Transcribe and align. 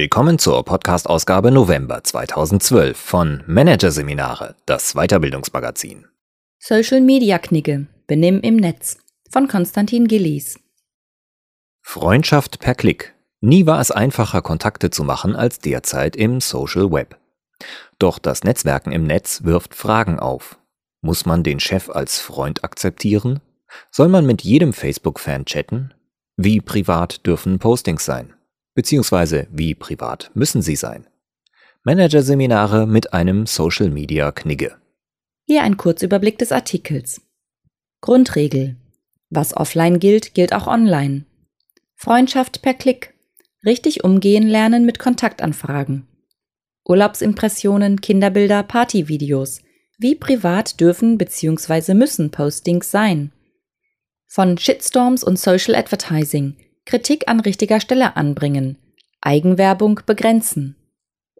Willkommen 0.00 0.38
zur 0.38 0.64
Podcast-Ausgabe 0.64 1.50
November 1.50 2.02
2012 2.02 2.96
von 2.96 3.44
Managerseminare, 3.46 4.56
das 4.64 4.94
Weiterbildungsmagazin. 4.94 6.06
Social 6.58 7.02
Media 7.02 7.38
Knigge, 7.38 7.86
Benimm 8.06 8.40
im 8.40 8.56
Netz 8.56 8.96
von 9.30 9.46
Konstantin 9.46 10.08
Gillies. 10.08 10.58
Freundschaft 11.82 12.60
per 12.60 12.74
Klick. 12.74 13.12
Nie 13.42 13.66
war 13.66 13.78
es 13.78 13.90
einfacher, 13.90 14.40
Kontakte 14.40 14.88
zu 14.88 15.04
machen 15.04 15.36
als 15.36 15.58
derzeit 15.58 16.16
im 16.16 16.40
Social 16.40 16.90
Web. 16.90 17.18
Doch 17.98 18.18
das 18.18 18.42
Netzwerken 18.42 18.92
im 18.92 19.04
Netz 19.04 19.44
wirft 19.44 19.74
Fragen 19.74 20.18
auf. 20.18 20.58
Muss 21.02 21.26
man 21.26 21.42
den 21.42 21.60
Chef 21.60 21.90
als 21.90 22.20
Freund 22.20 22.64
akzeptieren? 22.64 23.40
Soll 23.90 24.08
man 24.08 24.24
mit 24.24 24.40
jedem 24.40 24.72
Facebook-Fan 24.72 25.44
chatten? 25.44 25.92
Wie 26.38 26.62
privat 26.62 27.26
dürfen 27.26 27.58
Postings 27.58 28.06
sein? 28.06 28.32
Beziehungsweise 28.80 29.46
wie 29.50 29.74
privat 29.74 30.30
müssen 30.32 30.62
sie 30.62 30.74
sein? 30.74 31.06
Managerseminare 31.84 32.86
mit 32.86 33.12
einem 33.12 33.44
Social 33.44 33.90
Media 33.90 34.32
Knigge. 34.32 34.74
Hier 35.46 35.64
ein 35.64 35.76
Kurzüberblick 35.76 36.38
des 36.38 36.50
Artikels. 36.50 37.20
Grundregel. 38.00 38.76
Was 39.28 39.54
offline 39.54 39.98
gilt, 39.98 40.32
gilt 40.32 40.54
auch 40.54 40.66
online. 40.66 41.26
Freundschaft 41.94 42.62
per 42.62 42.72
Klick. 42.72 43.12
Richtig 43.66 44.02
umgehen 44.02 44.48
lernen 44.48 44.86
mit 44.86 44.98
Kontaktanfragen. 44.98 46.08
Urlaubsimpressionen, 46.86 48.00
Kinderbilder, 48.00 48.62
Partyvideos. 48.62 49.60
Wie 49.98 50.14
privat 50.14 50.80
dürfen 50.80 51.18
bzw. 51.18 51.92
müssen 51.92 52.30
Postings 52.30 52.90
sein? 52.90 53.30
Von 54.26 54.56
Shitstorms 54.56 55.22
und 55.22 55.38
Social 55.38 55.74
Advertising 55.74 56.56
Kritik 56.90 57.28
an 57.28 57.38
richtiger 57.38 57.78
Stelle 57.78 58.16
anbringen, 58.16 58.76
Eigenwerbung 59.20 60.00
begrenzen 60.06 60.74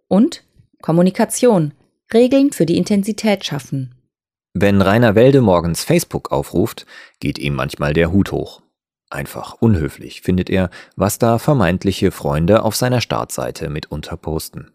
und 0.07 0.45
Kommunikation, 0.81 1.73
Regeln 2.13 2.53
für 2.53 2.65
die 2.65 2.77
Intensität 2.77 3.43
schaffen. 3.43 3.93
Wenn 4.53 4.81
Rainer 4.81 5.13
Welde 5.13 5.41
morgens 5.41 5.83
Facebook 5.83 6.31
aufruft, 6.31 6.85
geht 7.19 7.37
ihm 7.37 7.53
manchmal 7.53 7.91
der 7.91 8.13
Hut 8.13 8.31
hoch. 8.31 8.61
Einfach 9.09 9.55
unhöflich, 9.59 10.21
findet 10.21 10.49
er, 10.49 10.69
was 10.95 11.19
da 11.19 11.37
vermeintliche 11.37 12.11
Freunde 12.11 12.63
auf 12.63 12.77
seiner 12.77 13.01
Startseite 13.01 13.69
mitunter 13.69 14.15
posten. 14.15 14.71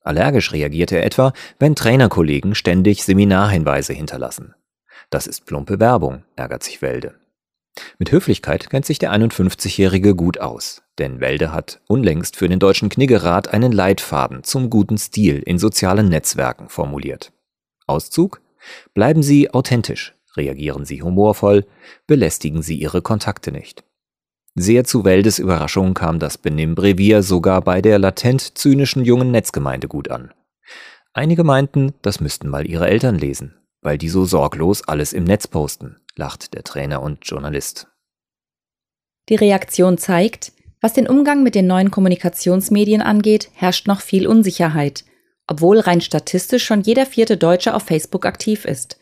Allergisch 0.00 0.52
reagiert 0.52 0.92
er 0.92 1.04
etwa, 1.04 1.32
wenn 1.58 1.74
Trainerkollegen 1.74 2.54
ständig 2.54 3.02
Seminarhinweise 3.02 3.92
hinterlassen. 3.92 4.54
Das 5.10 5.26
ist 5.26 5.44
plumpe 5.44 5.80
Werbung, 5.80 6.22
ärgert 6.36 6.62
sich 6.62 6.82
Welde. 6.82 7.16
Mit 7.98 8.12
Höflichkeit 8.12 8.70
kennt 8.70 8.86
sich 8.86 8.98
der 8.98 9.12
51-Jährige 9.12 10.14
gut 10.14 10.38
aus, 10.38 10.82
denn 10.98 11.20
Welde 11.20 11.52
hat 11.52 11.80
unlängst 11.88 12.36
für 12.36 12.48
den 12.48 12.58
Deutschen 12.58 12.88
Kniggerat 12.88 13.48
einen 13.48 13.72
Leitfaden 13.72 14.44
zum 14.44 14.70
guten 14.70 14.98
Stil 14.98 15.42
in 15.44 15.58
sozialen 15.58 16.08
Netzwerken 16.08 16.68
formuliert. 16.68 17.32
Auszug? 17.86 18.40
Bleiben 18.94 19.22
Sie 19.22 19.52
authentisch, 19.52 20.14
reagieren 20.36 20.84
Sie 20.84 21.02
humorvoll, 21.02 21.66
belästigen 22.06 22.62
Sie 22.62 22.76
Ihre 22.76 23.02
Kontakte 23.02 23.52
nicht. 23.52 23.84
Sehr 24.54 24.84
zu 24.84 25.04
Weldes 25.04 25.38
Überraschung 25.38 25.94
kam 25.94 26.18
das 26.20 26.38
Benimm-Brevier 26.38 27.22
sogar 27.22 27.60
bei 27.60 27.82
der 27.82 27.98
latent 27.98 28.56
zynischen 28.56 29.04
jungen 29.04 29.32
Netzgemeinde 29.32 29.88
gut 29.88 30.10
an. 30.10 30.32
Einige 31.12 31.44
meinten, 31.44 31.92
das 32.02 32.20
müssten 32.20 32.48
mal 32.48 32.68
ihre 32.68 32.88
Eltern 32.88 33.16
lesen, 33.16 33.56
weil 33.82 33.98
die 33.98 34.08
so 34.08 34.24
sorglos 34.24 34.82
alles 34.82 35.12
im 35.12 35.24
Netz 35.24 35.48
posten 35.48 35.96
lacht 36.16 36.54
der 36.54 36.64
Trainer 36.64 37.02
und 37.02 37.20
Journalist. 37.22 37.88
Die 39.28 39.36
Reaktion 39.36 39.98
zeigt, 39.98 40.52
was 40.80 40.92
den 40.92 41.08
Umgang 41.08 41.42
mit 41.42 41.54
den 41.54 41.66
neuen 41.66 41.90
Kommunikationsmedien 41.90 43.00
angeht, 43.00 43.50
herrscht 43.54 43.86
noch 43.86 44.02
viel 44.02 44.26
Unsicherheit, 44.26 45.04
obwohl 45.46 45.78
rein 45.78 46.00
statistisch 46.00 46.64
schon 46.64 46.82
jeder 46.82 47.06
vierte 47.06 47.36
Deutsche 47.36 47.74
auf 47.74 47.84
Facebook 47.84 48.26
aktiv 48.26 48.64
ist. 48.64 48.98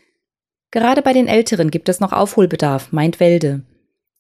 Gerade 0.70 1.02
bei 1.02 1.12
den 1.12 1.26
Älteren 1.26 1.70
gibt 1.70 1.88
es 1.88 2.00
noch 2.00 2.12
Aufholbedarf, 2.12 2.92
meint 2.92 3.20
Welde. 3.20 3.62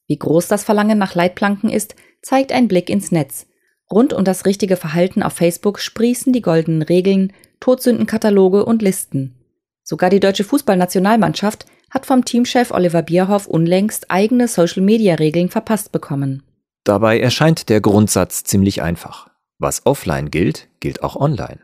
Wie 0.08 0.18
groß 0.18 0.48
das 0.48 0.64
Verlangen 0.64 0.98
nach 0.98 1.14
Leitplanken 1.14 1.70
ist, 1.70 1.94
zeigt 2.20 2.52
ein 2.52 2.68
Blick 2.68 2.90
ins 2.90 3.12
Netz. 3.12 3.46
Rund 3.90 4.12
um 4.12 4.24
das 4.24 4.44
richtige 4.44 4.76
Verhalten 4.76 5.22
auf 5.22 5.34
Facebook 5.34 5.78
sprießen 5.78 6.32
die 6.32 6.42
goldenen 6.42 6.82
Regeln, 6.82 7.32
Todsündenkataloge 7.60 8.64
und 8.64 8.82
Listen. 8.82 9.36
Sogar 9.82 10.10
die 10.10 10.20
deutsche 10.20 10.44
Fußballnationalmannschaft 10.44 11.66
hat 11.92 12.06
vom 12.06 12.24
Teamchef 12.24 12.72
Oliver 12.72 13.02
Bierhoff 13.02 13.46
unlängst 13.46 14.10
eigene 14.10 14.48
Social-Media-Regeln 14.48 15.50
verpasst 15.50 15.92
bekommen. 15.92 16.42
Dabei 16.84 17.20
erscheint 17.20 17.68
der 17.68 17.80
Grundsatz 17.80 18.42
ziemlich 18.42 18.82
einfach. 18.82 19.28
Was 19.58 19.86
offline 19.86 20.30
gilt, 20.30 20.68
gilt 20.80 21.02
auch 21.04 21.14
online. 21.14 21.60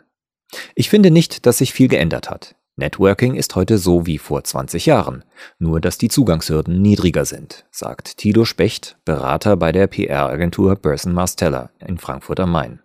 Ich 0.75 0.91
finde 0.91 1.11
nicht, 1.11 1.47
dass 1.47 1.59
sich 1.59 1.72
viel 1.72 1.88
geändert 1.88 2.31
hat. 2.31 2.55
Networking 2.77 3.34
ist 3.34 3.56
heute 3.56 3.77
so 3.77 4.06
wie 4.06 4.19
vor 4.19 4.44
20 4.44 4.87
Jahren, 4.87 5.25
nur 5.59 5.81
dass 5.81 5.99
die 5.99 6.09
Zugangshürden 6.09 6.81
niedriger 6.81 7.25
sind, 7.25 7.67
sagt 7.72 8.19
Tilo 8.19 8.44
Specht, 8.44 8.97
Berater 9.05 9.56
bei 9.56 9.72
der 9.72 9.88
PR-Agentur 9.88 10.77
Burson 10.77 11.12
Marsteller 11.12 11.71
in 11.84 11.99
Frankfurt 11.99 12.38
am 12.38 12.53
Main. 12.53 12.81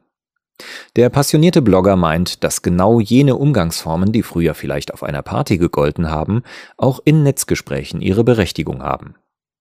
Der 0.95 1.09
passionierte 1.09 1.61
Blogger 1.61 1.95
meint, 1.95 2.43
dass 2.43 2.61
genau 2.61 2.99
jene 2.99 3.35
Umgangsformen, 3.35 4.11
die 4.11 4.23
früher 4.23 4.53
vielleicht 4.53 4.93
auf 4.93 5.03
einer 5.03 5.23
Party 5.23 5.57
gegolten 5.57 6.09
haben, 6.09 6.43
auch 6.77 6.99
in 7.03 7.23
Netzgesprächen 7.23 8.01
ihre 8.01 8.23
Berechtigung 8.23 8.83
haben. 8.83 9.15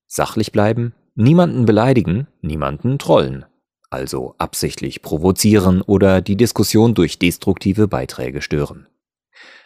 Sachlich 0.07 0.53
bleiben, 0.53 0.95
niemanden 1.15 1.65
beleidigen, 1.65 2.27
niemanden 2.43 2.99
trollen. 2.99 3.47
Also 3.89 4.35
absichtlich 4.39 5.03
provozieren 5.03 5.83
oder 5.83 6.21
die 6.21 6.37
Diskussion 6.37 6.95
durch 6.95 7.19
destruktive 7.19 7.89
Beiträge 7.89 8.43
stören. 8.43 8.87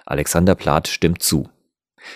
Alexander 0.04 0.54
Plath 0.54 0.88
stimmt 0.88 1.22
zu. 1.22 1.48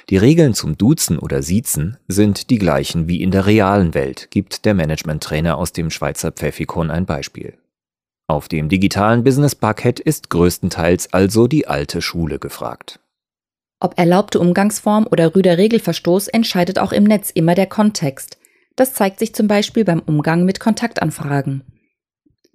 Die 0.09 0.16
Regeln 0.16 0.54
zum 0.54 0.78
Duzen 0.78 1.19
oder 1.19 1.42
Siezen 1.42 1.98
sind 2.06 2.50
die 2.50 2.59
gleichen 2.59 3.09
wie 3.09 3.22
in 3.22 3.32
der 3.32 3.47
realen 3.47 3.94
Welt, 3.94 4.31
gibt 4.31 4.65
der 4.65 4.75
Managementtrainer 4.75 5.59
aus 5.59 5.72
dem 5.72 5.91
Schweizer 5.91 6.31
Pfeffikon 6.31 6.91
ein 6.91 7.06
Beispiel. 7.06 7.59
Auf 8.31 8.47
dem 8.47 8.69
digitalen 8.69 9.25
Business-Parkett 9.25 9.99
ist 9.99 10.31
größtenteils 10.31 11.13
also 11.13 11.49
die 11.49 11.67
alte 11.67 12.01
Schule 12.01 12.39
gefragt. 12.39 13.01
Ob 13.81 13.99
erlaubte 13.99 14.39
Umgangsform 14.39 15.09
oder 15.11 15.35
rüder 15.35 15.59
Regelverstoß 15.59 16.29
entscheidet 16.29 16.79
auch 16.79 16.93
im 16.93 17.03
Netz 17.03 17.31
immer 17.31 17.57
der 17.57 17.67
Kontext. 17.67 18.39
Das 18.77 18.95
zeigt 18.95 19.19
sich 19.19 19.35
zum 19.35 19.49
Beispiel 19.49 19.85
beim 19.85 19.99
Umgang 19.99 20.45
mit 20.45 20.61
Kontaktanfragen. 20.61 21.65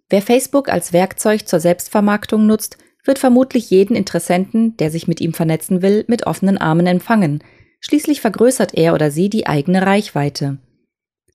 Wer 0.08 0.22
Facebook 0.22 0.70
als 0.70 0.94
Werkzeug 0.94 1.46
zur 1.46 1.60
Selbstvermarktung 1.60 2.48
nutzt, 2.48 2.78
wird 3.04 3.20
vermutlich 3.20 3.70
jeden 3.70 3.98
Interessenten, 3.98 4.78
der 4.78 4.92
sich 4.92 5.10
mit 5.10 5.20
ihm 5.20 5.34
vernetzen 5.34 5.82
will, 5.82 6.06
mit 6.08 6.26
offenen 6.26 6.58
Armen 6.58 6.88
empfangen. 6.88 7.44
Schließlich 7.82 8.22
vergrößert 8.22 8.76
er 8.76 8.94
oder 8.94 9.12
sie 9.12 9.30
die 9.30 9.46
eigene 9.46 9.86
Reichweite. 9.86 10.58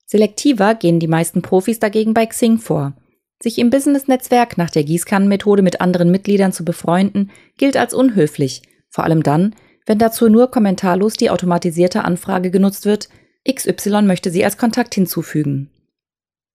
Selektiver 0.07 0.73
gehen 0.73 0.99
die 0.99 1.07
meisten 1.07 1.43
Profis 1.43 1.77
dagegen 1.77 2.15
bei 2.15 2.25
Xing 2.25 2.57
vor. 2.57 2.95
Sich 3.41 3.57
im 3.57 3.69
Business-Netzwerk 3.69 4.57
nach 4.57 4.69
der 4.69 4.83
Gießkannenmethode 4.83 5.63
mit 5.63 5.81
anderen 5.81 6.11
Mitgliedern 6.11 6.51
zu 6.51 6.63
befreunden, 6.63 7.31
gilt 7.57 7.75
als 7.75 7.93
unhöflich, 7.93 8.61
vor 8.89 9.03
allem 9.03 9.23
dann, 9.23 9.55
wenn 9.85 9.97
dazu 9.97 10.29
nur 10.29 10.51
kommentarlos 10.51 11.15
die 11.15 11.29
automatisierte 11.29 12.03
Anfrage 12.03 12.51
genutzt 12.51 12.85
wird, 12.85 13.09
XY 13.49 14.03
möchte 14.03 14.29
sie 14.29 14.45
als 14.45 14.57
Kontakt 14.57 14.93
hinzufügen. 14.93 15.71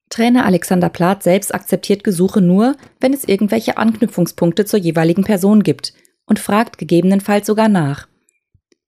Trainer 0.09 0.47
Alexander 0.47 0.89
Plath 0.89 1.25
selbst 1.25 1.53
akzeptiert 1.53 2.05
Gesuche 2.05 2.41
nur, 2.41 2.77
wenn 3.01 3.13
es 3.13 3.25
irgendwelche 3.25 3.77
Anknüpfungspunkte 3.77 4.65
zur 4.65 4.79
jeweiligen 4.79 5.25
Person 5.25 5.65
gibt 5.65 5.95
und 6.27 6.39
fragt 6.39 6.79
gegebenenfalls 6.79 7.47
sogar 7.47 7.69
nach. 7.69 8.07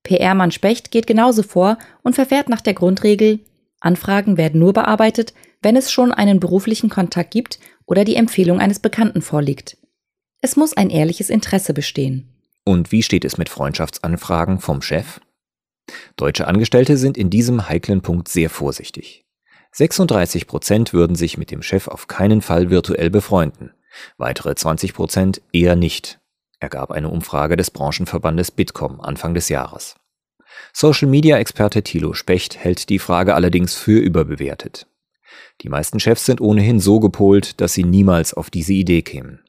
PR-Mann 0.04 0.52
Specht 0.52 0.92
geht 0.92 1.08
genauso 1.08 1.42
vor 1.42 1.76
und 2.02 2.14
verfährt 2.14 2.48
nach 2.48 2.60
der 2.60 2.74
Grundregel, 2.74 3.40
Anfragen 3.80 4.36
werden 4.36 4.60
nur 4.60 4.72
bearbeitet, 4.72 5.34
wenn 5.62 5.76
es 5.76 5.92
schon 5.92 6.12
einen 6.12 6.40
beruflichen 6.40 6.90
Kontakt 6.90 7.30
gibt 7.30 7.58
oder 7.86 8.04
die 8.04 8.16
Empfehlung 8.16 8.60
eines 8.60 8.78
Bekannten 8.78 9.22
vorliegt. 9.22 9.76
Es 10.40 10.56
muss 10.56 10.76
ein 10.76 10.90
ehrliches 10.90 11.30
Interesse 11.30 11.74
bestehen. 11.74 12.28
Und 12.64 12.92
wie 12.92 13.02
steht 13.02 13.24
es 13.24 13.38
mit 13.38 13.48
Freundschaftsanfragen 13.48 14.60
vom 14.60 14.82
Chef? 14.82 15.20
Deutsche 16.16 16.46
Angestellte 16.46 16.96
sind 16.96 17.16
in 17.16 17.30
diesem 17.30 17.68
heiklen 17.68 18.02
Punkt 18.02 18.28
sehr 18.28 18.50
vorsichtig. 18.50 19.24
36 19.72 20.46
Prozent 20.46 20.92
würden 20.92 21.16
sich 21.16 21.38
mit 21.38 21.50
dem 21.50 21.62
Chef 21.62 21.88
auf 21.88 22.08
keinen 22.08 22.42
Fall 22.42 22.70
virtuell 22.70 23.10
befreunden, 23.10 23.72
weitere 24.16 24.54
20 24.54 24.94
Prozent 24.94 25.42
eher 25.52 25.76
nicht, 25.76 26.20
ergab 26.60 26.90
eine 26.90 27.08
Umfrage 27.08 27.56
des 27.56 27.70
Branchenverbandes 27.70 28.50
Bitkom 28.50 29.00
Anfang 29.00 29.34
des 29.34 29.48
Jahres. 29.48 29.96
Social-Media-Experte 30.72 31.82
Thilo 31.82 32.14
Specht 32.14 32.58
hält 32.58 32.88
die 32.88 32.98
Frage 32.98 33.34
allerdings 33.34 33.74
für 33.74 33.98
überbewertet. 33.98 34.86
Die 35.62 35.68
meisten 35.68 36.00
Chefs 36.00 36.24
sind 36.24 36.40
ohnehin 36.40 36.80
so 36.80 37.00
gepolt, 37.00 37.60
dass 37.60 37.74
sie 37.74 37.84
niemals 37.84 38.34
auf 38.34 38.50
diese 38.50 38.72
Idee 38.72 39.02
kämen. 39.02 39.40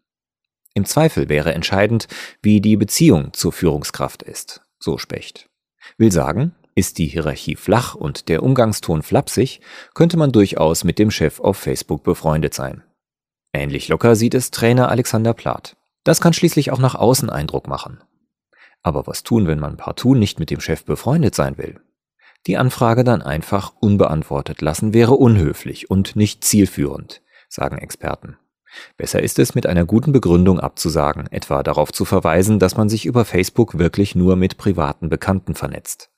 Im 0.73 0.85
Zweifel 0.85 1.29
wäre 1.29 1.53
entscheidend, 1.53 2.07
wie 2.41 2.61
die 2.61 2.77
Beziehung 2.77 3.33
zur 3.33 3.51
Führungskraft 3.51 4.23
ist, 4.23 4.61
so 4.79 4.97
Specht. 4.97 5.49
Will 5.97 6.11
sagen, 6.11 6.55
ist 6.75 6.97
die 6.97 7.07
Hierarchie 7.07 7.55
flach 7.55 7.95
und 7.95 8.29
der 8.29 8.43
Umgangston 8.43 9.01
flapsig, 9.01 9.59
könnte 9.93 10.17
man 10.17 10.31
durchaus 10.31 10.83
mit 10.83 10.97
dem 10.99 11.11
Chef 11.11 11.39
auf 11.39 11.57
Facebook 11.57 12.03
befreundet 12.03 12.53
sein. 12.53 12.83
Ähnlich 13.53 13.87
locker 13.87 14.15
sieht 14.15 14.33
es 14.33 14.51
Trainer 14.51 14.89
Alexander 14.89 15.33
Plath. 15.33 15.75
Das 16.03 16.21
kann 16.21 16.33
schließlich 16.33 16.71
auch 16.71 16.79
nach 16.79 16.95
außen 16.95 17.29
Eindruck 17.29 17.67
machen. 17.67 18.01
Aber 18.81 19.07
was 19.07 19.23
tun, 19.23 19.47
wenn 19.47 19.59
man 19.59 19.77
partout 19.77 20.15
nicht 20.15 20.39
mit 20.39 20.49
dem 20.49 20.61
Chef 20.61 20.85
befreundet 20.85 21.35
sein 21.35 21.57
will? 21.57 21.79
Die 22.47 22.57
Anfrage 22.57 23.03
dann 23.03 23.21
einfach 23.21 23.73
unbeantwortet 23.79 24.61
lassen 24.61 24.93
wäre 24.93 25.13
unhöflich 25.13 25.89
und 25.89 26.15
nicht 26.15 26.43
zielführend, 26.43 27.21
sagen 27.49 27.77
Experten. 27.77 28.37
Besser 28.97 29.21
ist 29.21 29.39
es, 29.39 29.55
mit 29.55 29.65
einer 29.65 29.85
guten 29.85 30.11
Begründung 30.11 30.59
abzusagen, 30.59 31.27
etwa 31.31 31.63
darauf 31.63 31.91
zu 31.91 32.05
verweisen, 32.05 32.59
dass 32.59 32.77
man 32.77 32.87
sich 32.87 33.05
über 33.05 33.25
Facebook 33.25 33.77
wirklich 33.77 34.15
nur 34.15 34.35
mit 34.35 34.57
privaten 34.57 35.09
Bekannten 35.09 35.55
vernetzt. 35.55 36.11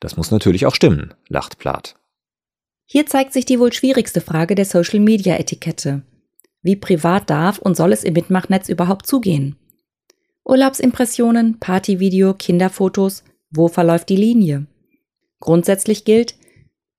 Das 0.00 0.16
muss 0.16 0.30
natürlich 0.30 0.66
auch 0.66 0.74
stimmen, 0.74 1.14
lacht 1.28 1.58
Plath. 1.58 1.96
Hier 2.86 3.06
zeigt 3.06 3.32
sich 3.32 3.44
die 3.44 3.60
wohl 3.60 3.72
schwierigste 3.72 4.20
Frage 4.20 4.54
der 4.54 4.64
Social-Media-Etikette. 4.64 6.02
Wie 6.62 6.76
privat 6.76 7.30
darf 7.30 7.58
und 7.58 7.76
soll 7.76 7.92
es 7.92 8.02
im 8.02 8.14
Mitmachnetz 8.14 8.68
überhaupt 8.68 9.06
zugehen? 9.06 9.56
Urlaubsimpressionen, 10.50 11.60
Partyvideo, 11.60 12.34
Kinderfotos, 12.34 13.22
wo 13.52 13.68
verläuft 13.68 14.08
die 14.08 14.16
Linie? 14.16 14.66
Grundsätzlich 15.38 16.04
gilt, 16.04 16.34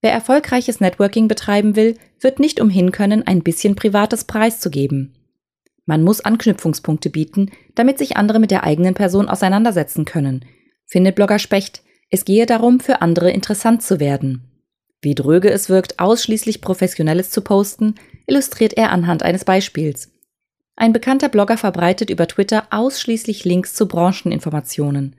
wer 0.01 0.13
erfolgreiches 0.13 0.80
Networking 0.80 1.27
betreiben 1.27 1.75
will, 1.75 1.98
wird 2.21 2.39
nicht 2.39 2.62
umhin 2.62 2.94
können, 2.94 3.27
ein 3.27 3.44
bisschen 3.44 3.75
privates 3.75 4.24
preiszugeben. 4.24 5.18
Man 5.86 6.01
muss 6.01 6.21
Anknüpfungspunkte 6.21 7.09
bieten, 7.09 7.51
damit 7.75 7.98
sich 7.98 8.15
andere 8.15 8.39
mit 8.39 8.51
der 8.51 8.63
eigenen 8.63 8.94
Person 8.94 9.27
auseinandersetzen 9.27 10.06
können. 10.06 10.45
Findet 10.86 11.15
Blogger 11.15 11.39
Specht, 11.39 11.83
es 12.09 12.24
gehe 12.24 12.45
darum, 12.45 12.80
für 12.80 13.01
andere 13.01 13.31
interessant 13.31 13.83
zu 13.83 14.00
werden. 14.00 14.63
Wie 15.01 15.13
dröge 15.13 15.51
es 15.51 15.68
wirkt, 15.68 16.00
ausschließlich 16.00 16.62
Professionelles 16.62 17.31
zu 17.31 17.42
posten, 17.42 17.95
illustriert 18.27 18.77
er 18.77 18.92
anhand 18.92 19.24
eines 19.24 19.44
Beispiels. 19.44 20.10
Ein 20.81 20.93
bekannter 20.93 21.29
Blogger 21.29 21.57
verbreitet 21.57 22.09
über 22.09 22.27
Twitter 22.27 22.63
ausschließlich 22.71 23.45
Links 23.45 23.75
zu 23.75 23.87
Brancheninformationen. 23.87 25.15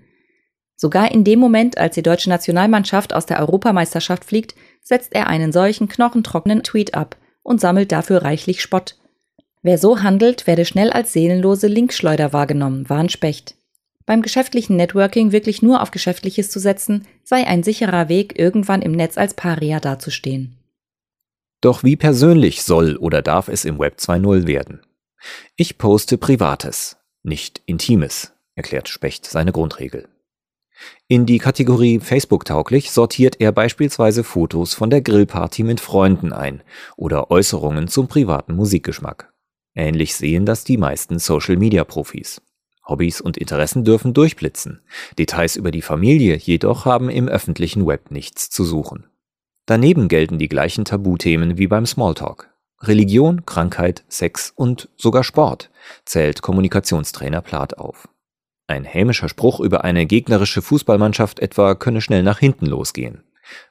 Sogar 0.74 1.12
in 1.12 1.22
dem 1.22 1.38
Moment, 1.38 1.78
als 1.78 1.94
die 1.94 2.02
deutsche 2.02 2.30
Nationalmannschaft 2.30 3.14
aus 3.14 3.26
der 3.26 3.38
Europameisterschaft 3.38 4.24
fliegt, 4.24 4.56
setzt 4.82 5.14
er 5.14 5.28
einen 5.28 5.52
solchen 5.52 5.86
knochentrockenen 5.86 6.64
Tweet 6.64 6.94
ab 6.94 7.16
und 7.44 7.60
sammelt 7.60 7.92
dafür 7.92 8.24
reichlich 8.24 8.60
Spott. 8.60 8.96
Wer 9.62 9.78
so 9.78 10.02
handelt, 10.02 10.48
werde 10.48 10.64
schnell 10.64 10.90
als 10.90 11.12
seelenlose 11.12 11.68
Linkschleuder 11.68 12.32
wahrgenommen, 12.32 12.90
warnt 12.90 13.12
Specht. 13.12 13.54
Beim 14.04 14.20
geschäftlichen 14.22 14.74
Networking 14.74 15.30
wirklich 15.30 15.62
nur 15.62 15.80
auf 15.80 15.92
Geschäftliches 15.92 16.50
zu 16.50 16.58
setzen, 16.58 17.06
sei 17.22 17.46
ein 17.46 17.62
sicherer 17.62 18.08
Weg, 18.08 18.36
irgendwann 18.36 18.82
im 18.82 18.90
Netz 18.90 19.16
als 19.16 19.34
Paria 19.34 19.78
dazustehen. 19.78 20.56
Doch 21.60 21.84
wie 21.84 21.94
persönlich 21.94 22.64
soll 22.64 22.96
oder 22.96 23.22
darf 23.22 23.46
es 23.46 23.64
im 23.64 23.78
Web 23.78 23.98
2.0 24.00 24.48
werden? 24.48 24.80
Ich 25.56 25.78
poste 25.78 26.18
Privates, 26.18 26.96
nicht 27.22 27.62
Intimes, 27.66 28.32
erklärt 28.54 28.88
Specht 28.88 29.26
seine 29.26 29.52
Grundregel. 29.52 30.08
In 31.08 31.26
die 31.26 31.38
Kategorie 31.38 32.00
Facebook-tauglich 32.00 32.90
sortiert 32.90 33.40
er 33.40 33.52
beispielsweise 33.52 34.24
Fotos 34.24 34.74
von 34.74 34.90
der 34.90 35.00
Grillparty 35.00 35.62
mit 35.62 35.80
Freunden 35.80 36.32
ein 36.32 36.62
oder 36.96 37.30
Äußerungen 37.30 37.88
zum 37.88 38.08
privaten 38.08 38.54
Musikgeschmack. 38.54 39.32
Ähnlich 39.74 40.14
sehen 40.14 40.44
das 40.44 40.64
die 40.64 40.76
meisten 40.76 41.18
Social-Media-Profis. 41.18 42.42
Hobbys 42.86 43.20
und 43.20 43.36
Interessen 43.36 43.84
dürfen 43.84 44.12
durchblitzen, 44.12 44.80
Details 45.18 45.56
über 45.56 45.70
die 45.70 45.82
Familie 45.82 46.36
jedoch 46.36 46.84
haben 46.84 47.08
im 47.10 47.28
öffentlichen 47.28 47.86
Web 47.86 48.10
nichts 48.10 48.50
zu 48.50 48.64
suchen. 48.64 49.06
Daneben 49.66 50.08
gelten 50.08 50.38
die 50.38 50.48
gleichen 50.48 50.84
Tabuthemen 50.84 51.58
wie 51.58 51.68
beim 51.68 51.86
Smalltalk. 51.86 52.51
Religion, 52.82 53.46
Krankheit, 53.46 54.04
Sex 54.08 54.52
und 54.56 54.88
sogar 54.96 55.22
Sport 55.22 55.70
zählt 56.04 56.42
Kommunikationstrainer 56.42 57.40
Plath 57.40 57.78
auf. 57.78 58.08
Ein 58.66 58.84
hämischer 58.84 59.28
Spruch 59.28 59.60
über 59.60 59.84
eine 59.84 60.04
gegnerische 60.06 60.62
Fußballmannschaft 60.62 61.38
etwa 61.38 61.74
könne 61.74 62.00
schnell 62.00 62.22
nach 62.24 62.40
hinten 62.40 62.66
losgehen, 62.66 63.22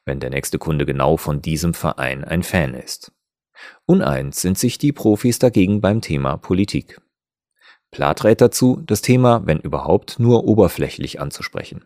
wenn 0.05 0.19
der 0.19 0.29
nächste 0.29 0.59
Kunde 0.59 0.85
genau 0.85 1.17
von 1.17 1.41
diesem 1.41 1.73
Verein 1.73 2.23
ein 2.23 2.43
Fan 2.43 2.73
ist. 2.73 3.11
Uneins 3.85 4.41
sind 4.41 4.57
sich 4.57 4.77
die 4.77 4.93
Profis 4.93 5.39
dagegen 5.39 5.81
beim 5.81 6.01
Thema 6.01 6.37
Politik. 6.37 7.01
Plath 7.91 8.23
rät 8.23 8.39
dazu, 8.39 8.81
das 8.85 9.01
Thema, 9.01 9.45
wenn 9.45 9.59
überhaupt, 9.59 10.19
nur 10.19 10.45
oberflächlich 10.45 11.19
anzusprechen. 11.19 11.83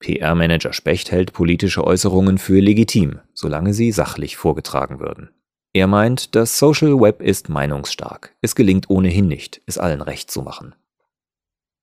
PR-Manager 0.00 0.72
Specht 0.72 1.12
hält 1.12 1.32
politische 1.32 1.84
Äußerungen 1.84 2.38
für 2.38 2.58
legitim, 2.58 3.20
solange 3.32 3.72
sie 3.72 3.92
sachlich 3.92 4.36
vorgetragen 4.36 4.98
würden. 4.98 5.30
Er 5.76 5.88
meint, 5.88 6.36
das 6.36 6.56
Social 6.56 7.00
Web 7.00 7.20
ist 7.20 7.48
meinungsstark. 7.48 8.32
Es 8.40 8.54
gelingt 8.54 8.88
ohnehin 8.90 9.26
nicht, 9.26 9.60
es 9.66 9.76
allen 9.76 10.02
recht 10.02 10.30
zu 10.30 10.40
machen. 10.40 10.76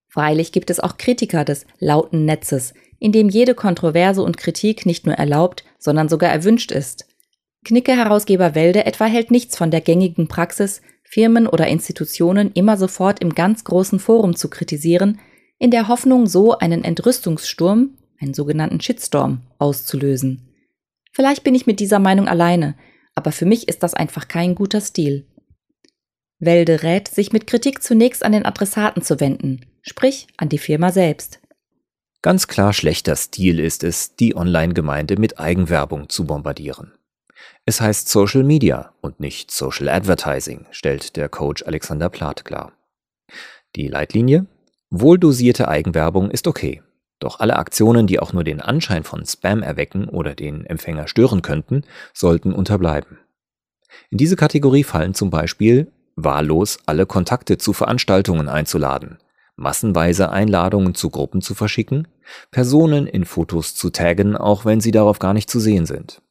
Freilich 0.07 0.53
gibt 0.53 0.69
es 0.69 0.79
auch 0.79 0.95
Kritiker 0.95 1.43
des 1.43 1.65
lauten 1.79 2.23
Netzes, 2.23 2.73
in 2.99 3.11
dem 3.11 3.27
jede 3.27 3.53
Kontroverse 3.53 4.23
und 4.23 4.37
Kritik 4.37 4.85
nicht 4.85 5.05
nur 5.05 5.15
erlaubt, 5.15 5.65
sondern 5.77 6.07
sogar 6.07 6.31
erwünscht 6.31 6.71
ist. 6.71 7.05
Knicke-Herausgeber 7.65 8.55
Welde 8.55 8.85
etwa 8.85 9.05
hält 9.05 9.29
nichts 9.29 9.57
von 9.57 9.71
der 9.71 9.81
gängigen 9.81 10.29
Praxis, 10.29 10.81
Firmen 11.03 11.45
oder 11.45 11.67
Institutionen 11.67 12.53
immer 12.53 12.77
sofort 12.77 13.19
im 13.19 13.35
ganz 13.35 13.65
großen 13.65 13.99
Forum 13.99 14.37
zu 14.37 14.49
kritisieren, 14.49 15.19
in 15.59 15.69
der 15.69 15.89
Hoffnung, 15.89 16.27
so 16.27 16.57
einen 16.57 16.85
Entrüstungssturm, 16.85 17.97
einen 18.21 18.33
sogenannten 18.33 18.79
Shitstorm, 18.79 19.41
auszulösen. 19.57 20.47
Vielleicht 21.11 21.43
bin 21.43 21.55
ich 21.55 21.67
mit 21.67 21.81
dieser 21.81 21.99
Meinung 21.99 22.29
alleine, 22.29 22.75
aber 23.15 23.31
für 23.31 23.45
mich 23.45 23.67
ist 23.67 23.83
das 23.83 23.93
einfach 23.93 24.27
kein 24.27 24.55
guter 24.55 24.81
Stil. 24.81 25.25
Welde 26.39 26.83
rät, 26.83 27.07
sich 27.07 27.31
mit 27.31 27.45
Kritik 27.45 27.83
zunächst 27.83 28.23
an 28.23 28.31
den 28.31 28.45
Adressaten 28.45 29.03
zu 29.03 29.19
wenden, 29.19 29.65
sprich 29.81 30.27
an 30.37 30.49
die 30.49 30.57
Firma 30.57 30.91
selbst. 30.91 31.39
Ganz 32.23 32.47
klar 32.47 32.73
schlechter 32.73 33.15
Stil 33.15 33.59
ist 33.59 33.83
es, 33.83 34.15
die 34.15 34.35
Online-Gemeinde 34.35 35.17
mit 35.17 35.39
Eigenwerbung 35.39 36.09
zu 36.09 36.25
bombardieren. 36.25 36.93
Es 37.65 37.81
heißt 37.81 38.09
Social 38.09 38.43
Media 38.43 38.93
und 39.01 39.19
nicht 39.19 39.51
Social 39.51 39.89
Advertising, 39.89 40.65
stellt 40.71 41.15
der 41.15 41.29
Coach 41.29 41.63
Alexander 41.63 42.09
Plath 42.09 42.45
klar. 42.45 42.73
Die 43.75 43.87
Leitlinie? 43.87 44.45
Wohldosierte 44.89 45.67
Eigenwerbung 45.67 46.29
ist 46.31 46.47
okay. 46.47 46.81
Doch 47.21 47.39
alle 47.39 47.55
Aktionen, 47.55 48.07
die 48.07 48.19
auch 48.19 48.33
nur 48.33 48.43
den 48.43 48.61
Anschein 48.61 49.03
von 49.03 49.23
Spam 49.25 49.61
erwecken 49.61 50.09
oder 50.09 50.33
den 50.33 50.65
Empfänger 50.65 51.07
stören 51.07 51.43
könnten, 51.43 51.83
sollten 52.13 52.51
unterbleiben. 52.51 53.19
In 54.09 54.17
diese 54.17 54.35
Kategorie 54.35 54.83
fallen 54.83 55.13
zum 55.13 55.29
Beispiel 55.29 55.91
wahllos 56.15 56.79
alle 56.87 57.05
Kontakte 57.05 57.59
zu 57.59 57.73
Veranstaltungen 57.73 58.49
einzuladen, 58.49 59.19
massenweise 59.55 60.31
Einladungen 60.31 60.95
zu 60.95 61.11
Gruppen 61.11 61.41
zu 61.41 61.53
verschicken, 61.53 62.07
Personen 62.49 63.05
in 63.05 63.25
Fotos 63.25 63.75
zu 63.75 63.91
taggen, 63.91 64.35
auch 64.35 64.65
wenn 64.65 64.81
sie 64.81 64.91
darauf 64.91 65.19
gar 65.19 65.33
nicht 65.33 65.49
zu 65.49 65.59
sehen 65.59 65.85
sind. 65.85 66.23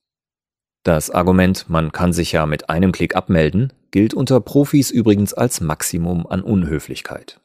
Das 0.82 1.10
Argument, 1.10 1.66
man 1.68 1.92
kann 1.92 2.12
sich 2.12 2.32
ja 2.32 2.46
mit 2.46 2.68
einem 2.68 2.90
Klick 2.90 3.14
abmelden, 3.14 3.72
gilt 3.92 4.12
unter 4.12 4.40
Profis 4.40 4.90
übrigens 4.90 5.34
als 5.34 5.60
Maximum 5.60 6.26
an 6.26 6.42
Unhöflichkeit. 6.42 7.40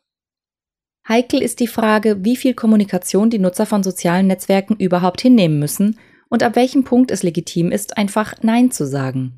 Heikel 1.08 1.42
ist 1.42 1.60
die 1.60 1.68
Frage, 1.68 2.24
wie 2.26 2.36
viel 2.36 2.56
Kommunikation 2.56 3.30
die 3.30 3.40
Nutzer 3.40 3.66
von 3.66 3.84
sozialen 3.84 4.28
Netzwerken 4.28 4.76
überhaupt 4.76 5.22
hinnehmen 5.22 5.60
müssen 5.60 6.00
und 6.30 6.42
ab 6.42 6.56
welchem 6.56 6.84
Punkt 6.84 7.12
es 7.12 7.22
legitim 7.22 7.72
ist, 7.72 7.98
einfach 7.98 8.36
Nein 8.42 8.72
zu 8.72 8.88
sagen. 8.88 9.34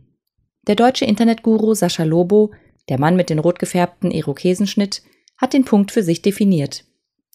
Der 0.68 0.76
deutsche 0.76 1.06
Internetguru 1.06 1.74
Sascha 1.74 2.04
Lobo, 2.04 2.52
der 2.88 3.00
Mann 3.00 3.18
mit 3.18 3.30
den 3.30 3.40
rot 3.40 3.60
gefärbten 3.60 4.12
Irokesenschnitt, 4.12 5.04
hat 5.38 5.54
den 5.54 5.66
Punkt 5.66 5.92
für 5.92 6.04
sich 6.04 6.22
definiert. 6.22 6.86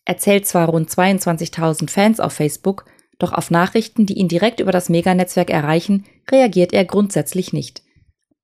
Er 0.04 0.18
zählt 0.18 0.46
zwar 0.46 0.68
rund 0.68 0.88
22.000 0.90 1.90
Fans 1.90 2.18
auf 2.18 2.32
Facebook, 2.32 2.86
doch 3.18 3.32
auf 3.32 3.50
Nachrichten, 3.50 4.06
die 4.06 4.14
ihn 4.14 4.28
direkt 4.28 4.60
über 4.60 4.72
das 4.72 4.88
Meganetzwerk 4.88 5.50
erreichen, 5.50 6.06
reagiert 6.30 6.72
er 6.72 6.84
grundsätzlich 6.84 7.52
nicht. 7.52 7.82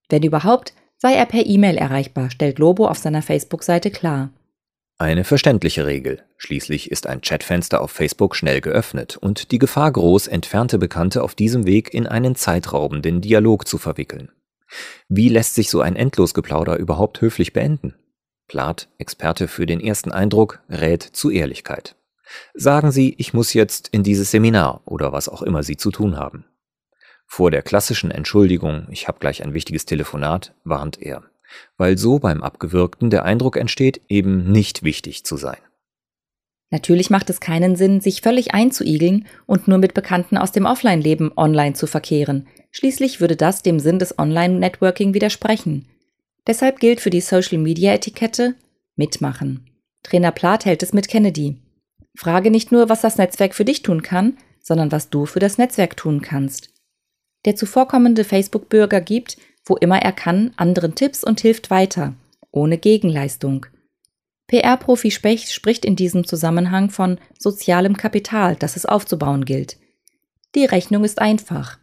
Wenn 0.08 0.22
überhaupt, 0.22 0.74
sei 0.98 1.14
er 1.14 1.26
per 1.26 1.46
E-Mail 1.46 1.76
erreichbar, 1.76 2.30
stellt 2.30 2.58
Lobo 2.58 2.86
auf 2.86 2.98
seiner 2.98 3.22
Facebook-Seite 3.22 3.90
klar. 3.90 4.30
Eine 5.00 5.22
verständliche 5.22 5.86
Regel. 5.86 6.24
Schließlich 6.38 6.90
ist 6.90 7.06
ein 7.06 7.20
Chatfenster 7.20 7.80
auf 7.80 7.92
Facebook 7.92 8.34
schnell 8.34 8.60
geöffnet 8.60 9.16
und 9.16 9.52
die 9.52 9.60
Gefahr 9.60 9.92
groß, 9.92 10.26
entfernte 10.26 10.76
Bekannte 10.76 11.22
auf 11.22 11.36
diesem 11.36 11.66
Weg 11.66 11.94
in 11.94 12.08
einen 12.08 12.34
zeitraubenden 12.34 13.20
Dialog 13.20 13.68
zu 13.68 13.78
verwickeln. 13.78 14.32
Wie 15.08 15.28
lässt 15.28 15.54
sich 15.54 15.70
so 15.70 15.82
ein 15.82 15.94
Endlosgeplauder 15.94 16.76
überhaupt 16.78 17.20
höflich 17.20 17.52
beenden? 17.52 17.94
Plath, 18.48 18.88
Experte 18.98 19.46
für 19.46 19.66
den 19.66 19.80
ersten 19.80 20.10
Eindruck, 20.10 20.62
rät 20.68 21.04
zu 21.04 21.30
Ehrlichkeit. 21.30 21.94
Sagen 22.54 22.90
Sie, 22.90 23.14
ich 23.18 23.32
muss 23.32 23.54
jetzt 23.54 23.86
in 23.88 24.02
dieses 24.02 24.32
Seminar 24.32 24.82
oder 24.84 25.12
was 25.12 25.28
auch 25.28 25.42
immer 25.42 25.62
Sie 25.62 25.76
zu 25.76 25.92
tun 25.92 26.16
haben. 26.16 26.44
Vor 27.24 27.52
der 27.52 27.62
klassischen 27.62 28.10
Entschuldigung, 28.10 28.88
ich 28.90 29.06
habe 29.06 29.20
gleich 29.20 29.44
ein 29.44 29.54
wichtiges 29.54 29.86
Telefonat, 29.86 30.54
warnt 30.64 31.00
er 31.00 31.22
weil 31.76 31.98
so 31.98 32.18
beim 32.18 32.42
Abgewürgten 32.42 33.10
der 33.10 33.24
Eindruck 33.24 33.56
entsteht, 33.56 34.00
eben 34.08 34.50
nicht 34.50 34.82
wichtig 34.82 35.24
zu 35.24 35.36
sein. 35.36 35.58
Natürlich 36.70 37.08
macht 37.08 37.30
es 37.30 37.40
keinen 37.40 37.76
Sinn, 37.76 38.00
sich 38.00 38.20
völlig 38.20 38.52
einzuigeln 38.52 39.26
und 39.46 39.68
nur 39.68 39.78
mit 39.78 39.94
Bekannten 39.94 40.36
aus 40.36 40.52
dem 40.52 40.66
Offline-Leben 40.66 41.32
online 41.36 41.74
zu 41.74 41.86
verkehren. 41.86 42.46
Schließlich 42.70 43.20
würde 43.20 43.36
das 43.36 43.62
dem 43.62 43.80
Sinn 43.80 43.98
des 43.98 44.18
Online-Networking 44.18 45.14
widersprechen. 45.14 45.88
Deshalb 46.46 46.78
gilt 46.80 47.00
für 47.00 47.10
die 47.10 47.22
Social-Media-Etikette 47.22 48.54
mitmachen. 48.96 49.70
Trainer 50.02 50.32
Plath 50.32 50.66
hält 50.66 50.82
es 50.82 50.92
mit 50.92 51.08
Kennedy. 51.08 51.56
Frage 52.14 52.50
nicht 52.50 52.72
nur, 52.72 52.88
was 52.88 53.00
das 53.00 53.16
Netzwerk 53.16 53.54
für 53.54 53.64
dich 53.64 53.82
tun 53.82 54.02
kann, 54.02 54.36
sondern 54.60 54.92
was 54.92 55.08
du 55.08 55.24
für 55.24 55.38
das 55.38 55.56
Netzwerk 55.56 55.96
tun 55.96 56.20
kannst. 56.20 56.70
Der 57.44 57.56
zuvorkommende 57.56 58.24
Facebook-Bürger 58.24 59.00
gibt, 59.00 59.38
wo 59.68 59.76
immer 59.76 60.00
er 60.02 60.12
kann, 60.12 60.52
anderen 60.56 60.94
Tipps 60.94 61.24
und 61.24 61.40
hilft 61.40 61.70
weiter, 61.70 62.14
ohne 62.50 62.78
Gegenleistung. 62.78 63.66
PR-Profi 64.48 65.10
Specht 65.10 65.52
spricht 65.52 65.84
in 65.84 65.94
diesem 65.94 66.26
Zusammenhang 66.26 66.90
von 66.90 67.18
sozialem 67.38 67.96
Kapital, 67.96 68.56
das 68.56 68.76
es 68.76 68.86
aufzubauen 68.86 69.44
gilt. 69.44 69.76
Die 70.54 70.64
Rechnung 70.64 71.04
ist 71.04 71.20
einfach. 71.20 71.78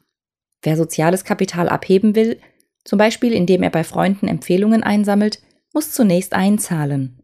Wer 0.64 0.76
soziales 0.76 1.24
Kapital 1.24 1.70
abheben 1.70 2.16
will, 2.16 2.40
zum 2.84 2.98
Beispiel 2.98 3.34
indem 3.34 3.62
er 3.62 3.70
bei 3.70 3.84
Freunden 3.84 4.28
Empfehlungen 4.28 4.82
einsammelt, 4.82 5.42
muss 5.74 5.92
zunächst 5.92 6.34
einzahlen. 6.34 7.22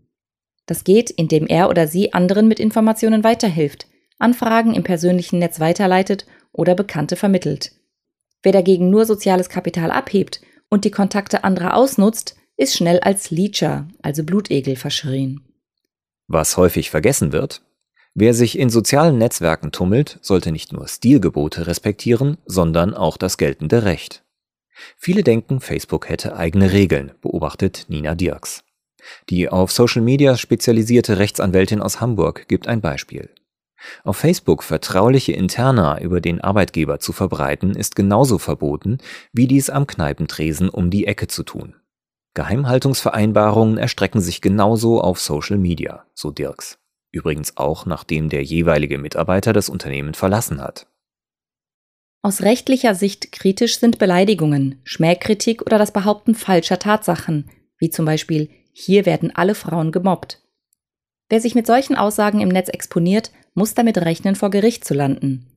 Das 0.67 0.83
geht, 0.83 1.09
indem 1.09 1.47
er 1.47 1.69
oder 1.69 1.87
sie 1.87 2.13
anderen 2.13 2.47
mit 2.47 2.59
Informationen 2.59 3.23
weiterhilft, 3.23 3.87
Anfragen 4.19 4.75
im 4.75 4.83
persönlichen 4.83 5.39
Netz 5.39 5.59
weiterleitet 5.59 6.27
oder 6.51 6.75
Bekannte 6.75 7.15
vermittelt. 7.15 7.71
Wer 8.43 8.51
dagegen 8.51 8.91
nur 8.91 9.05
soziales 9.05 9.49
Kapital 9.49 9.89
abhebt 9.89 10.41
und 10.71 10.85
die 10.85 10.91
Kontakte 10.91 11.43
anderer 11.43 11.75
ausnutzt, 11.75 12.35
ist 12.57 12.75
schnell 12.75 12.99
als 13.01 13.29
Leecher, 13.29 13.87
also 14.01 14.23
Blutegel, 14.23 14.75
verschrien. 14.75 15.41
Was 16.27 16.57
häufig 16.57 16.89
vergessen 16.89 17.33
wird, 17.33 17.61
wer 18.15 18.33
sich 18.33 18.57
in 18.57 18.69
sozialen 18.69 19.17
Netzwerken 19.17 19.71
tummelt, 19.71 20.17
sollte 20.21 20.51
nicht 20.51 20.73
nur 20.73 20.87
Stilgebote 20.87 21.67
respektieren, 21.67 22.37
sondern 22.45 22.93
auch 22.93 23.17
das 23.17 23.37
geltende 23.37 23.83
Recht. 23.83 24.23
Viele 24.97 25.23
denken, 25.23 25.59
Facebook 25.59 26.09
hätte 26.09 26.35
eigene 26.35 26.71
Regeln, 26.71 27.11
beobachtet 27.21 27.85
Nina 27.89 28.15
Dirks. 28.15 28.63
Die 29.29 29.49
auf 29.49 29.71
Social 29.71 30.01
Media 30.01 30.37
spezialisierte 30.37 31.19
Rechtsanwältin 31.19 31.81
aus 31.81 31.99
Hamburg 31.99 32.47
gibt 32.47 32.67
ein 32.67 32.81
Beispiel. 32.81 33.29
Auf 34.03 34.17
Facebook 34.17 34.63
vertrauliche 34.63 35.31
Interna 35.31 35.99
über 35.99 36.21
den 36.21 36.41
Arbeitgeber 36.41 36.99
zu 36.99 37.13
verbreiten, 37.13 37.75
ist 37.75 37.95
genauso 37.95 38.37
verboten, 38.37 38.97
wie 39.33 39.47
dies 39.47 39.69
am 39.69 39.87
Kneipentresen 39.87 40.69
um 40.69 40.89
die 40.89 41.07
Ecke 41.07 41.27
zu 41.27 41.43
tun. 41.43 41.75
Geheimhaltungsvereinbarungen 42.33 43.77
erstrecken 43.77 44.21
sich 44.21 44.41
genauso 44.41 45.01
auf 45.01 45.19
Social 45.19 45.57
Media, 45.57 46.05
so 46.13 46.31
Dirks. 46.31 46.79
Übrigens 47.11 47.57
auch 47.57 47.85
nachdem 47.85 48.29
der 48.29 48.43
jeweilige 48.43 48.97
Mitarbeiter 48.97 49.51
das 49.51 49.67
Unternehmen 49.67 50.13
verlassen 50.13 50.61
hat. 50.61 50.87
Aus 52.23 52.41
rechtlicher 52.41 52.95
Sicht 52.95 53.31
kritisch 53.31 53.79
sind 53.79 53.97
Beleidigungen, 53.97 54.79
Schmähkritik 54.83 55.63
oder 55.63 55.77
das 55.77 55.91
Behaupten 55.91 56.35
falscher 56.35 56.79
Tatsachen, 56.79 57.49
wie 57.79 57.89
zum 57.89 58.05
Beispiel 58.05 58.49
hier 58.71 59.05
werden 59.05 59.35
alle 59.35 59.55
Frauen 59.55 59.91
gemobbt. 59.91 60.39
Wer 61.29 61.41
sich 61.41 61.55
mit 61.55 61.65
solchen 61.65 61.95
Aussagen 61.95 62.39
im 62.39 62.49
Netz 62.49 62.69
exponiert, 62.69 63.31
muss 63.53 63.73
damit 63.73 63.97
rechnen, 63.97 64.35
vor 64.35 64.49
Gericht 64.49 64.85
zu 64.85 64.93
landen. 64.93 65.47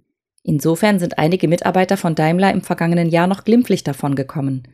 Insofern 0.43 0.99
sind 0.99 1.19
einige 1.19 1.49
Mitarbeiter 1.49 1.97
von 1.97 2.15
Daimler 2.15 2.53
im 2.53 2.63
vergangenen 2.63 3.09
Jahr 3.09 3.27
noch 3.27 3.45
glimpflich 3.45 3.83
davon 3.83 4.15
gekommen. 4.15 4.69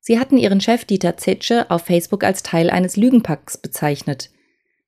Sie 0.00 0.18
hatten 0.18 0.38
ihren 0.38 0.60
Chef 0.60 0.84
Dieter 0.84 1.16
Zetsche 1.16 1.70
auf 1.70 1.82
Facebook 1.82 2.24
als 2.24 2.42
Teil 2.42 2.70
eines 2.70 2.96
Lügenpacks 2.96 3.58
bezeichnet. 3.58 4.30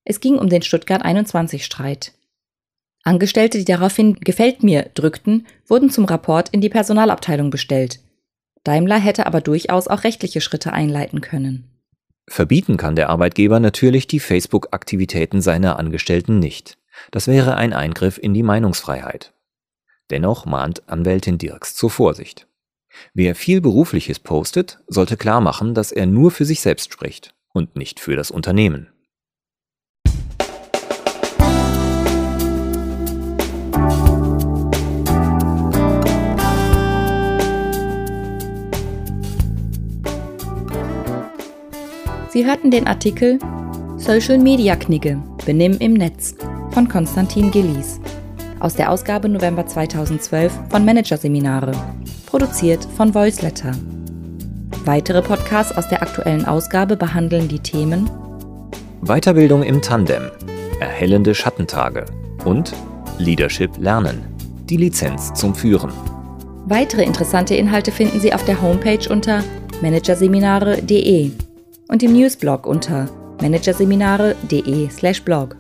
Es 0.05 0.21
ging 0.21 0.37
um 0.39 0.49
den 0.49 0.63
Stuttgart 0.63 1.03
21 1.03 1.65
Streit. 1.65 2.13
Angestellte, 3.03 3.59
die 3.59 3.65
daraufhin 3.65 4.15
gefällt 4.15 4.63
mir 4.63 4.91
drückten, 4.95 5.47
wurden 5.67 5.91
zum 5.91 6.05
Rapport 6.05 6.51
in 6.51 6.61
die 6.61 6.69
Personalabteilung 6.69 7.51
bestellt. 7.51 8.01
Daimler 8.63 8.99
hätte 8.99 9.27
aber 9.27 9.41
durchaus 9.41 9.89
auch 9.89 10.05
rechtliche 10.05 10.41
Schritte 10.41 10.73
einleiten 10.73 11.21
können. 11.21 11.65
Verbieten 12.29 12.77
kann 12.77 12.95
der 12.95 13.09
Arbeitgeber 13.09 13.59
natürlich 13.59 14.07
die 14.07 14.21
Facebook-Aktivitäten 14.21 15.41
seiner 15.41 15.79
Angestellten 15.79 16.39
nicht. 16.39 16.77
Das 17.11 17.27
wäre 17.27 17.57
ein 17.57 17.73
Eingriff 17.73 18.19
in 18.19 18.35
die 18.35 18.43
Meinungsfreiheit. 18.43 19.33
Dennoch 20.11 20.45
mahnt 20.45 20.89
Anwältin 20.89 21.39
Dirks 21.39 21.75
zur 21.75 21.91
Vorsicht. 21.91 22.47
Wer 23.15 23.35
viel 23.35 23.61
Berufliches 23.61 24.19
postet, 24.19 24.81
sollte 24.89 25.17
klar 25.17 25.41
machen, 25.41 25.75
dass 25.75 25.93
er 25.93 26.07
nur 26.07 26.31
für 26.31 26.45
sich 26.45 26.61
selbst 26.61 26.93
spricht 26.93 27.35
und 27.53 27.77
nicht 27.77 28.01
für 28.01 28.17
das 28.17 28.31
Unternehmen. 28.31 28.89
Sie 42.33 42.47
hörten 42.47 42.71
den 42.71 42.87
Artikel 42.87 43.39
Social 43.97 44.39
Media 44.39 44.77
Knigge, 44.77 45.21
Benimm 45.45 45.77
im 45.79 45.95
Netz 45.95 46.37
von 46.73 46.89
Konstantin 46.89 47.51
Gillies 47.51 48.01
aus 48.61 48.75
der 48.75 48.91
Ausgabe 48.91 49.29
November 49.29 49.67
2012 49.67 50.53
von 50.69 50.85
Managerseminare 50.85 51.73
produziert 52.27 52.87
von 52.97 53.15
Voiceletter. 53.15 53.73
Weitere 54.85 55.23
Podcasts 55.23 55.77
aus 55.77 55.89
der 55.89 56.03
aktuellen 56.03 56.45
Ausgabe 56.45 56.97
behandeln 56.97 57.49
die 57.49 57.59
Themen 57.59 58.09
Weiterbildung 59.03 59.63
im 59.63 59.81
Tandem, 59.81 60.25
erhellende 60.79 61.35
Schattentage 61.35 62.05
und 62.45 62.75
Leadership 63.19 63.79
lernen, 63.79 64.23
die 64.69 64.77
Lizenz 64.77 65.33
zum 65.33 65.55
Führen. 65.55 65.91
Weitere 66.67 67.03
interessante 67.03 67.55
Inhalte 67.55 67.93
finden 67.93 68.21
Sie 68.21 68.35
auf 68.35 68.45
der 68.45 68.61
Homepage 68.61 69.09
unter 69.09 69.43
managerseminare.de 69.81 71.31
und 71.89 72.03
im 72.03 72.13
Newsblog 72.13 72.67
unter 72.67 73.09
managerseminare.de/blog. 73.41 75.57